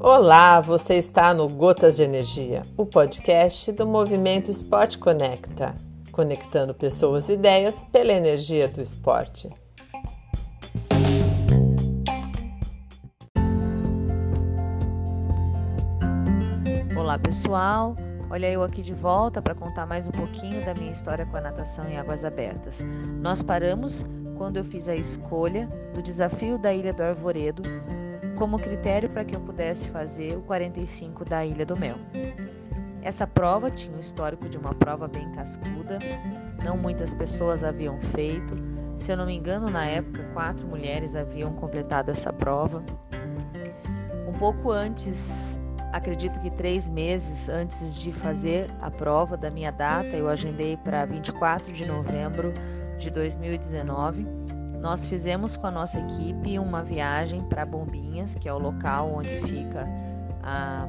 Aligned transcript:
Olá, 0.00 0.60
você 0.60 0.94
está 0.94 1.34
no 1.34 1.48
Gotas 1.48 1.96
de 1.96 2.04
Energia, 2.04 2.62
o 2.76 2.86
podcast 2.86 3.72
do 3.72 3.86
movimento 3.86 4.50
Esporte 4.50 4.98
Conecta, 4.98 5.74
conectando 6.12 6.72
pessoas 6.72 7.28
e 7.28 7.32
ideias 7.32 7.84
pela 7.92 8.12
energia 8.12 8.68
do 8.68 8.80
esporte. 8.80 9.48
Olá, 16.96 17.18
pessoal. 17.18 17.96
Olha 18.30 18.50
eu 18.50 18.62
aqui 18.62 18.82
de 18.82 18.94
volta 18.94 19.42
para 19.42 19.54
contar 19.54 19.86
mais 19.86 20.08
um 20.08 20.12
pouquinho 20.12 20.64
da 20.64 20.74
minha 20.74 20.92
história 20.92 21.26
com 21.26 21.36
a 21.36 21.40
natação 21.40 21.88
em 21.88 21.96
águas 21.96 22.24
abertas. 22.24 22.84
Nós 23.20 23.42
paramos 23.42 24.04
quando 24.36 24.58
eu 24.58 24.64
fiz 24.64 24.88
a 24.88 24.96
escolha 24.96 25.68
do 25.94 26.02
desafio 26.02 26.58
da 26.58 26.72
Ilha 26.72 26.92
do 26.92 27.02
Arvoredo 27.02 27.62
como 28.36 28.58
critério 28.58 29.08
para 29.08 29.24
que 29.24 29.34
eu 29.34 29.40
pudesse 29.40 29.88
fazer 29.88 30.36
o 30.36 30.42
45 30.42 31.24
da 31.24 31.44
Ilha 31.44 31.64
do 31.64 31.76
Mel. 31.76 31.96
Essa 33.02 33.26
prova 33.26 33.70
tinha 33.70 33.96
um 33.96 34.00
histórico 34.00 34.48
de 34.48 34.58
uma 34.58 34.74
prova 34.74 35.08
bem 35.08 35.30
cascuda, 35.32 35.98
não 36.64 36.76
muitas 36.76 37.14
pessoas 37.14 37.64
haviam 37.64 38.00
feito. 38.00 38.54
Se 38.96 39.12
eu 39.12 39.16
não 39.16 39.26
me 39.26 39.36
engano, 39.36 39.70
na 39.70 39.86
época, 39.86 40.24
quatro 40.32 40.66
mulheres 40.66 41.14
haviam 41.14 41.52
completado 41.52 42.10
essa 42.10 42.32
prova. 42.32 42.84
Um 44.26 44.32
pouco 44.38 44.70
antes, 44.70 45.58
acredito 45.92 46.38
que 46.40 46.50
três 46.50 46.88
meses 46.88 47.48
antes 47.48 48.02
de 48.02 48.12
fazer 48.12 48.70
a 48.80 48.90
prova 48.90 49.36
da 49.36 49.50
minha 49.50 49.70
data, 49.70 50.16
eu 50.16 50.28
agendei 50.28 50.76
para 50.76 51.04
24 51.04 51.72
de 51.72 51.86
novembro 51.86 52.52
de 52.98 53.10
2019 53.10 54.26
nós 54.80 55.04
fizemos 55.04 55.56
com 55.56 55.66
a 55.66 55.70
nossa 55.70 55.98
equipe 55.98 56.58
uma 56.58 56.82
viagem 56.82 57.40
para 57.40 57.66
Bombinhas, 57.66 58.34
que 58.36 58.48
é 58.48 58.52
o 58.52 58.58
local 58.58 59.14
onde 59.16 59.40
fica 59.40 59.84
a, 60.42 60.86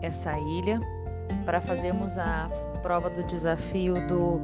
essa 0.00 0.38
ilha, 0.38 0.80
para 1.44 1.60
fazermos 1.60 2.16
a 2.16 2.48
prova 2.82 3.10
do 3.10 3.22
desafio 3.24 3.94
do, 4.06 4.40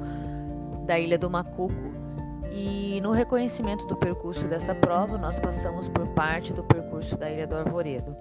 da 0.87 0.99
Ilha 0.99 1.17
do 1.17 1.31
Macuco. 1.31 1.91
E 2.53 3.01
no 3.01 3.13
reconhecimento 3.13 3.87
do 3.87 3.97
percurso 3.97 4.47
dessa 4.49 4.75
prova, 4.75 5.17
nós 5.17 5.39
passamos 5.39 5.89
por 5.89 6.07
parte 6.09 6.53
do 6.53 6.65
percurso 6.65 7.17
da 7.17 7.31
Ilha 7.31 7.47
do 7.47 7.57
Arvoredo, 7.57 8.15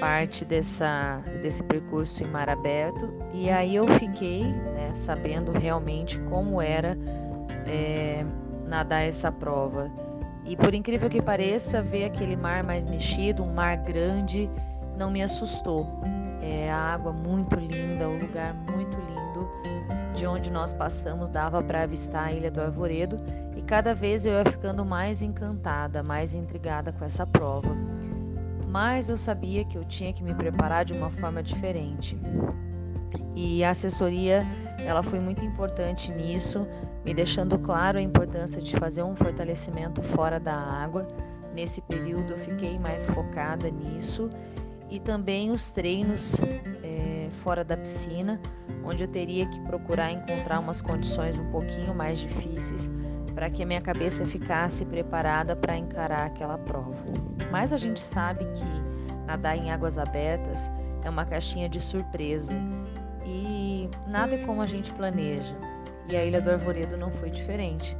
parte 0.00 0.44
dessa, 0.44 1.22
desse 1.42 1.62
percurso 1.62 2.24
em 2.24 2.26
mar 2.26 2.48
aberto. 2.48 3.12
E 3.32 3.50
aí 3.50 3.76
eu 3.76 3.86
fiquei 3.98 4.44
né, 4.44 4.90
sabendo 4.94 5.52
realmente 5.52 6.18
como 6.30 6.60
era. 6.60 6.96
É, 7.66 8.24
nadar 8.66 9.02
essa 9.02 9.30
prova. 9.30 9.90
E 10.44 10.56
por 10.56 10.74
incrível 10.74 11.08
que 11.08 11.20
pareça, 11.20 11.82
ver 11.82 12.04
aquele 12.04 12.36
mar 12.36 12.64
mais 12.64 12.86
mexido, 12.86 13.42
um 13.42 13.52
mar 13.52 13.76
grande, 13.76 14.50
não 14.96 15.10
me 15.10 15.22
assustou. 15.22 15.86
É 16.42 16.70
a 16.70 16.76
água 16.76 17.12
muito 17.12 17.56
linda, 17.56 18.08
o 18.08 18.18
lugar 18.18 18.54
muito 18.54 18.96
lindo. 18.96 19.48
De 20.14 20.26
onde 20.26 20.50
nós 20.50 20.72
passamos 20.72 21.28
dava 21.28 21.62
para 21.62 21.82
avistar 21.82 22.28
a 22.28 22.32
Ilha 22.32 22.50
do 22.50 22.60
Arvoredo 22.60 23.18
e 23.56 23.62
cada 23.62 23.94
vez 23.94 24.24
eu 24.24 24.32
ia 24.32 24.44
ficando 24.44 24.84
mais 24.84 25.22
encantada, 25.22 26.02
mais 26.02 26.34
intrigada 26.34 26.92
com 26.92 27.04
essa 27.04 27.26
prova. 27.26 27.76
Mas 28.68 29.10
eu 29.10 29.16
sabia 29.16 29.64
que 29.64 29.76
eu 29.76 29.84
tinha 29.84 30.12
que 30.12 30.22
me 30.22 30.34
preparar 30.34 30.84
de 30.84 30.92
uma 30.92 31.10
forma 31.10 31.42
diferente. 31.42 32.16
E 33.34 33.64
a 33.64 33.70
assessoria, 33.70 34.46
ela 34.84 35.02
foi 35.02 35.20
muito 35.20 35.44
importante 35.44 36.10
nisso, 36.12 36.66
me 37.04 37.14
deixando 37.14 37.58
claro 37.58 37.98
a 37.98 38.02
importância 38.02 38.60
de 38.60 38.76
fazer 38.76 39.02
um 39.02 39.16
fortalecimento 39.16 40.02
fora 40.02 40.38
da 40.38 40.54
água. 40.54 41.06
Nesse 41.54 41.80
período 41.80 42.32
eu 42.32 42.38
fiquei 42.38 42.78
mais 42.78 43.06
focada 43.06 43.70
nisso 43.70 44.30
e 44.90 45.00
também 45.00 45.50
os 45.50 45.72
treinos 45.72 46.40
é, 46.82 47.28
fora 47.42 47.64
da 47.64 47.76
piscina, 47.76 48.40
onde 48.84 49.04
eu 49.04 49.08
teria 49.08 49.46
que 49.46 49.60
procurar 49.60 50.12
encontrar 50.12 50.58
umas 50.58 50.80
condições 50.80 51.38
um 51.38 51.50
pouquinho 51.50 51.94
mais 51.94 52.18
difíceis 52.18 52.90
para 53.34 53.48
que 53.48 53.62
a 53.62 53.66
minha 53.66 53.80
cabeça 53.80 54.26
ficasse 54.26 54.84
preparada 54.84 55.56
para 55.56 55.76
encarar 55.76 56.26
aquela 56.26 56.58
prova. 56.58 56.94
Mas 57.50 57.72
a 57.72 57.76
gente 57.76 58.00
sabe 58.00 58.44
que 58.44 59.26
nadar 59.26 59.56
em 59.56 59.70
águas 59.70 59.96
abertas 59.98 60.70
é 61.04 61.10
uma 61.10 61.24
caixinha 61.24 61.68
de 61.68 61.80
surpresa 61.80 62.52
e 63.24 63.88
nada 64.08 64.34
é 64.34 64.38
como 64.44 64.60
a 64.60 64.66
gente 64.66 64.92
planeja. 64.92 65.56
E 66.10 66.16
a 66.16 66.24
Ilha 66.24 66.40
do 66.40 66.50
Arvoredo 66.50 66.96
não 66.96 67.10
foi 67.12 67.30
diferente. 67.30 67.96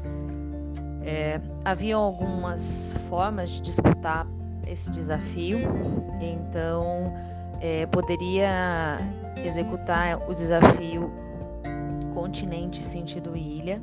É, 1.03 1.41
havia 1.65 1.94
algumas 1.94 2.94
formas 3.09 3.50
de 3.50 3.62
disputar 3.62 4.26
esse 4.66 4.91
desafio, 4.91 5.59
então 6.21 7.12
é, 7.60 7.87
poderia 7.87 8.98
executar 9.44 10.28
o 10.28 10.34
desafio 10.34 11.10
continente 12.12 12.82
sentido 12.82 13.37
ilha 13.37 13.81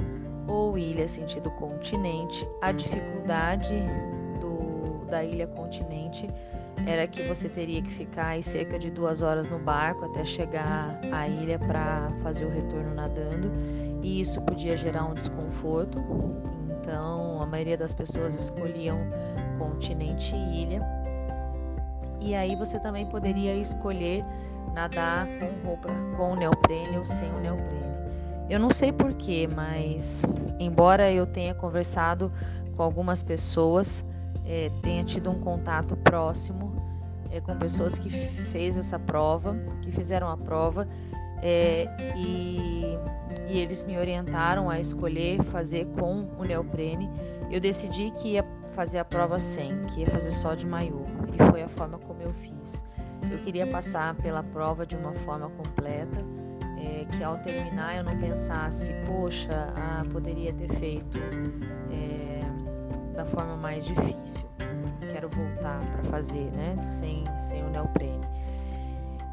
ou 0.47 0.77
ilha 0.77 1.07
sentido 1.07 1.49
continente. 1.51 2.45
A 2.61 2.71
dificuldade 2.71 3.75
do, 4.41 5.05
da 5.05 5.23
ilha 5.23 5.47
continente 5.47 6.27
era 6.85 7.07
que 7.07 7.23
você 7.23 7.49
teria 7.49 7.81
que 7.81 7.89
ficar 7.89 8.41
cerca 8.43 8.77
de 8.77 8.91
duas 8.91 9.21
horas 9.21 9.49
no 9.49 9.57
barco 9.57 10.05
até 10.05 10.23
chegar 10.23 10.99
à 11.11 11.27
ilha 11.27 11.57
para 11.57 12.09
fazer 12.21 12.45
o 12.45 12.49
retorno 12.49 12.93
nadando 12.93 13.51
e 14.07 14.21
isso 14.21 14.41
podia 14.41 14.77
gerar 14.77 15.03
um 15.03 15.13
desconforto. 15.13 15.99
Então, 16.79 17.41
a 17.41 17.45
maioria 17.45 17.77
das 17.77 17.93
pessoas 17.93 18.33
escolhiam 18.33 18.97
continente 19.59 20.33
e 20.33 20.63
ilha. 20.63 20.81
E 22.21 22.33
aí 22.33 22.55
você 22.55 22.79
também 22.79 23.05
poderia 23.05 23.53
escolher 23.53 24.23
nadar 24.73 25.27
com 25.27 25.67
roupa 25.67 25.89
com 26.15 26.35
neoprene 26.35 26.97
ou 26.97 27.05
sem 27.05 27.29
o 27.33 27.39
neoprene. 27.41 27.85
Eu 28.49 28.59
não 28.59 28.71
sei 28.71 28.93
porquê, 28.93 29.47
mas 29.53 30.23
embora 30.57 31.11
eu 31.11 31.27
tenha 31.27 31.53
conversado 31.53 32.31
com 32.77 32.83
algumas 32.83 33.21
pessoas, 33.21 34.05
é, 34.45 34.71
tenha 34.81 35.03
tido 35.03 35.29
um 35.29 35.39
contato 35.41 35.97
próximo 35.97 36.81
é, 37.29 37.41
com 37.41 37.57
pessoas 37.57 37.99
que 37.99 38.09
fez 38.09 38.77
essa 38.77 38.97
prova, 38.97 39.53
que 39.81 39.91
fizeram 39.91 40.29
a 40.29 40.37
prova, 40.37 40.87
é, 41.41 41.87
e, 42.15 42.76
e 43.47 43.59
eles 43.59 43.83
me 43.85 43.97
orientaram 43.97 44.69
a 44.69 44.79
escolher 44.79 45.41
fazer 45.43 45.85
com 45.99 46.27
o 46.37 46.43
neoprene. 46.43 47.09
Eu 47.49 47.59
decidi 47.59 48.11
que 48.11 48.33
ia 48.33 48.45
fazer 48.71 48.99
a 48.99 49.05
prova 49.05 49.39
sem, 49.39 49.81
que 49.83 50.01
ia 50.01 50.07
fazer 50.07 50.31
só 50.31 50.53
de 50.53 50.67
maiô, 50.67 51.03
e 51.33 51.51
foi 51.51 51.63
a 51.63 51.67
forma 51.67 51.97
como 51.99 52.21
eu 52.21 52.33
fiz. 52.33 52.83
Eu 53.31 53.39
queria 53.39 53.65
passar 53.67 54.15
pela 54.15 54.43
prova 54.43 54.85
de 54.85 54.95
uma 54.95 55.13
forma 55.13 55.49
completa, 55.49 56.19
é, 56.79 57.05
que 57.05 57.23
ao 57.23 57.37
terminar 57.39 57.97
eu 57.97 58.03
não 58.03 58.17
pensasse, 58.17 58.91
poxa, 59.05 59.73
ah, 59.75 60.03
poderia 60.11 60.53
ter 60.53 60.69
feito 60.75 61.19
é, 61.91 63.15
da 63.15 63.25
forma 63.25 63.55
mais 63.55 63.85
difícil. 63.85 64.47
Quero 65.11 65.29
voltar 65.29 65.79
para 65.79 66.03
fazer, 66.03 66.51
né, 66.51 66.75
sem, 66.81 67.23
sem 67.39 67.63
o 67.63 67.69
neoprene. 67.69 68.27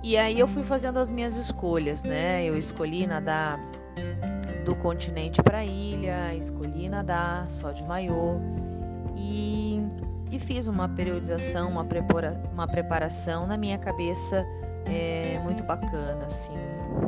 E 0.07 0.19
aí 0.19 0.39
eu 0.39 0.47
fui 0.47 0.63
fazendo 0.63 0.99
as 0.99 1.09
minhas 1.09 1.35
escolhas, 1.35 2.03
né? 2.03 2.45
Eu 2.45 2.59
escolhi 2.59 3.07
nadar 3.07 3.59
do 4.63 4.77
continente 4.77 5.43
para 5.43 5.61
a 5.61 5.65
ilha, 5.65 6.35
escolhi 6.35 6.91
nadar 6.91 7.51
só 7.51 7.73
de 7.73 7.83
maiô 7.85 8.35
e, 9.17 9.81
e 10.31 10.39
fiz 10.39 10.69
uma 10.69 10.91
periodização, 10.91 11.71
uma, 11.71 11.87
prepara, 11.87 12.39
uma 12.53 12.69
preparação 12.69 13.47
na 13.47 13.57
minha 13.57 13.79
cabeça 13.79 14.47
é, 14.85 15.41
muito 15.43 15.63
bacana, 15.65 16.27
assim. 16.27 16.53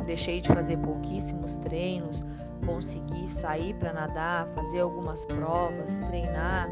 Deixei 0.07 0.41
de 0.41 0.47
fazer 0.47 0.77
pouquíssimos 0.77 1.55
treinos, 1.57 2.25
consegui 2.65 3.27
sair 3.27 3.75
para 3.75 3.93
nadar, 3.93 4.47
fazer 4.55 4.79
algumas 4.79 5.23
provas, 5.23 5.97
treinar, 6.07 6.67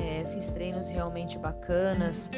é, 0.00 0.24
fiz 0.32 0.46
treinos 0.48 0.88
realmente 0.88 1.38
bacanas, 1.38 2.30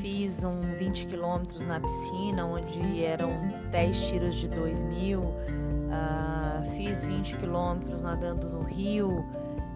fiz 0.00 0.44
um 0.44 0.60
20 0.78 1.06
quilômetros 1.06 1.64
na 1.64 1.80
piscina, 1.80 2.44
onde 2.44 3.04
eram 3.04 3.30
10 3.70 4.08
tiros 4.08 4.36
de 4.36 4.48
2 4.48 4.82
mil, 4.82 5.20
uh, 5.20 6.64
fiz 6.76 7.02
20 7.02 7.36
quilômetros 7.36 8.02
nadando 8.02 8.48
no 8.48 8.62
rio, 8.62 9.24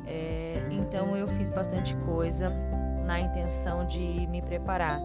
é, 0.06 0.62
então 0.70 1.16
eu 1.16 1.26
fiz 1.26 1.50
bastante 1.50 1.94
coisa 1.96 2.50
na 3.06 3.20
intenção 3.20 3.86
de 3.86 4.26
me 4.28 4.42
preparar. 4.42 5.00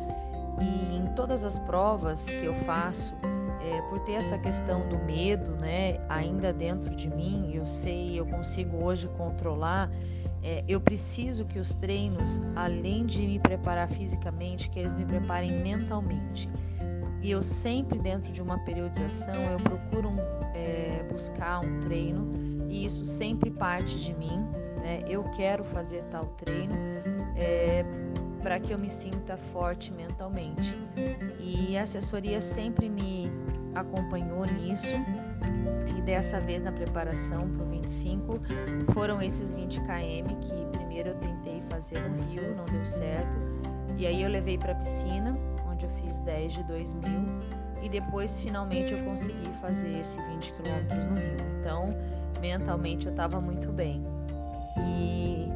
E 0.61 0.97
em 0.97 1.07
todas 1.15 1.45
as 1.45 1.57
provas 1.59 2.25
que 2.25 2.45
eu 2.45 2.53
faço, 2.65 3.13
é, 3.61 3.81
por 3.89 3.99
ter 3.99 4.13
essa 4.13 4.37
questão 4.37 4.87
do 4.87 4.97
medo, 4.99 5.51
né, 5.51 5.99
ainda 6.09 6.51
dentro 6.51 6.95
de 6.95 7.09
mim, 7.09 7.51
eu 7.53 7.65
sei, 7.65 8.19
eu 8.19 8.25
consigo 8.25 8.83
hoje 8.83 9.07
controlar 9.17 9.89
é, 10.43 10.63
eu 10.67 10.79
preciso 10.79 11.45
que 11.45 11.59
os 11.59 11.73
treinos, 11.73 12.41
além 12.55 13.05
de 13.05 13.21
me 13.25 13.39
preparar 13.39 13.89
fisicamente, 13.89 14.69
que 14.69 14.79
eles 14.79 14.95
me 14.95 15.05
preparem 15.05 15.51
mentalmente. 15.61 16.49
E 17.21 17.31
eu 17.31 17.43
sempre, 17.43 17.99
dentro 17.99 18.31
de 18.31 18.41
uma 18.41 18.57
periodização, 18.59 19.35
eu 19.35 19.57
procuro 19.57 20.09
é, 20.55 21.03
buscar 21.11 21.59
um 21.59 21.81
treino 21.81 22.31
e 22.69 22.85
isso 22.85 23.03
sempre 23.03 23.49
parte 23.49 23.99
de 23.99 24.13
mim. 24.13 24.47
Né? 24.79 25.03
eu 25.09 25.23
quero 25.35 25.65
fazer 25.65 26.01
tal 26.05 26.25
treino 26.37 26.73
é, 27.35 27.83
para 28.41 28.59
que 28.59 28.73
eu 28.73 28.79
me 28.79 28.89
sinta 28.89 29.35
forte 29.51 29.91
mentalmente. 29.91 30.73
E 31.37 31.77
a 31.77 31.83
assessoria 31.83 32.39
sempre 32.39 32.89
me 32.89 33.29
acompanhou 33.75 34.45
nisso. 34.45 34.93
Dessa 36.09 36.39
vez 36.39 36.63
na 36.63 36.71
preparação 36.71 37.47
para 37.47 37.63
o 37.63 37.69
25 37.69 38.41
foram 38.93 39.21
esses 39.21 39.53
20 39.53 39.79
km 39.81 40.35
que 40.41 40.65
primeiro 40.71 41.09
eu 41.09 41.15
tentei 41.15 41.61
fazer 41.69 42.01
no 42.09 42.23
Rio, 42.23 42.55
não 42.55 42.65
deu 42.65 42.83
certo. 42.83 43.37
E 43.95 44.07
aí 44.07 44.23
eu 44.23 44.27
levei 44.27 44.57
para 44.57 44.71
a 44.71 44.75
piscina, 44.75 45.37
onde 45.71 45.85
eu 45.85 45.89
fiz 45.91 46.19
10 46.21 46.53
de 46.53 46.63
2 46.63 46.93
mil. 46.93 47.21
E 47.83 47.87
depois 47.87 48.41
finalmente 48.41 48.91
eu 48.91 49.03
consegui 49.03 49.53
fazer 49.61 49.99
esse 49.99 50.19
20 50.19 50.53
quilômetros 50.53 51.05
no 51.05 51.13
Rio. 51.13 51.37
Então 51.59 51.95
mentalmente 52.41 53.05
eu 53.05 53.11
estava 53.11 53.39
muito 53.39 53.71
bem. 53.71 54.03
E 54.79 55.47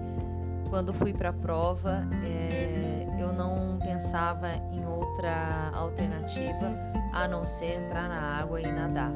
quando 0.69 0.93
fui 0.93 1.13
para 1.13 1.29
a 1.29 1.33
prova, 1.33 2.07
é, 2.23 3.07
eu 3.19 3.33
não 3.33 3.79
pensava 3.79 4.51
em 4.71 4.85
outra 4.85 5.71
alternativa 5.73 6.71
a 7.11 7.27
não 7.27 7.43
ser 7.43 7.73
entrar 7.83 8.07
na 8.07 8.37
água 8.39 8.61
e 8.61 8.71
nadar. 8.71 9.11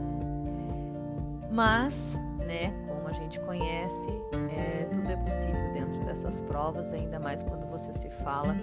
Mas, 1.50 2.20
né, 2.40 2.72
como 2.88 3.08
a 3.08 3.12
gente 3.12 3.40
conhece, 3.42 4.10
é, 4.56 4.86
tudo 4.86 5.10
é 5.10 5.16
possível 5.16 5.74
dentro 5.74 6.00
dessas 6.06 6.42
provas, 6.42 6.94
ainda 6.94 7.20
mais 7.20 7.44
quando 7.44 7.66
você 7.68 7.94
se 7.94 8.10
fala 8.10 8.56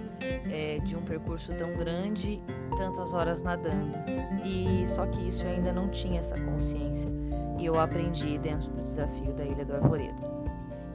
é, 0.51 0.79
de 0.79 0.95
um 0.95 1.01
percurso 1.01 1.53
tão 1.55 1.73
grande, 1.73 2.41
tantas 2.77 3.13
horas 3.13 3.41
nadando. 3.41 3.95
E 4.43 4.85
só 4.85 5.05
que 5.07 5.27
isso 5.27 5.45
eu 5.45 5.51
ainda 5.51 5.73
não 5.73 5.89
tinha 5.89 6.19
essa 6.19 6.39
consciência 6.39 7.09
e 7.57 7.65
eu 7.65 7.79
aprendi 7.79 8.37
dentro 8.37 8.69
do 8.71 8.81
desafio 8.81 9.33
da 9.33 9.43
Ilha 9.43 9.65
do 9.65 9.75
Arvoredo. 9.75 10.35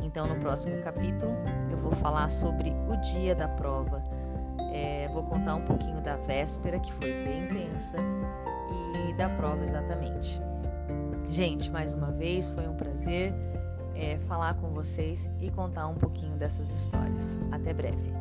Então, 0.03 0.27
no 0.27 0.37
próximo 0.37 0.81
capítulo, 0.83 1.33
eu 1.71 1.79
vou 1.79 1.93
falar 1.93 2.29
sobre 2.29 2.71
o 2.89 2.97
dia 3.13 3.35
da 3.35 3.49
prova. 3.49 4.03
É, 4.73 5.09
vou 5.13 5.23
contar 5.25 5.57
um 5.57 5.65
pouquinho 5.65 6.01
da 6.01 6.17
véspera, 6.17 6.79
que 6.79 6.93
foi 6.95 7.13
bem 7.25 7.49
tensa, 7.49 7.99
e 9.09 9.13
da 9.15 9.29
prova 9.31 9.63
exatamente. 9.63 10.41
Gente, 11.41 11.71
mais 11.71 11.95
uma 11.95 12.11
vez, 12.13 12.51
foi 12.51 12.69
um 12.69 12.75
prazer 12.75 13.33
é, 13.95 14.19
falar 14.29 14.53
com 14.57 14.69
vocês 14.75 15.27
e 15.41 15.51
contar 15.51 15.87
um 15.87 15.95
pouquinho 15.95 16.37
dessas 16.37 16.69
histórias. 16.69 17.35
Até 17.51 17.73
breve. 17.73 18.13